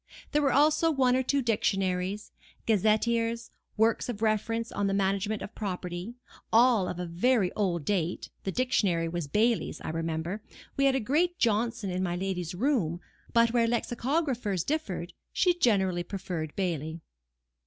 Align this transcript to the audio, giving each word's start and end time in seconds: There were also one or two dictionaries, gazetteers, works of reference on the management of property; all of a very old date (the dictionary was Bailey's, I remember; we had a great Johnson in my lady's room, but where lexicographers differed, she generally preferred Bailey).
There 0.31 0.41
were 0.41 0.51
also 0.51 0.89
one 0.89 1.15
or 1.15 1.21
two 1.21 1.43
dictionaries, 1.43 2.31
gazetteers, 2.65 3.51
works 3.77 4.09
of 4.09 4.23
reference 4.23 4.71
on 4.71 4.87
the 4.87 4.95
management 4.95 5.43
of 5.43 5.53
property; 5.53 6.15
all 6.51 6.87
of 6.87 6.97
a 6.97 7.05
very 7.05 7.53
old 7.53 7.85
date 7.85 8.31
(the 8.43 8.51
dictionary 8.51 9.07
was 9.07 9.27
Bailey's, 9.27 9.79
I 9.81 9.89
remember; 9.91 10.41
we 10.75 10.85
had 10.85 10.95
a 10.95 10.99
great 10.99 11.37
Johnson 11.37 11.91
in 11.91 12.01
my 12.01 12.15
lady's 12.15 12.55
room, 12.55 12.99
but 13.31 13.53
where 13.53 13.67
lexicographers 13.67 14.63
differed, 14.63 15.13
she 15.31 15.53
generally 15.59 16.01
preferred 16.01 16.55
Bailey). 16.55 16.99